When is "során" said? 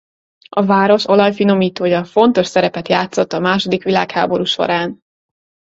4.43-4.99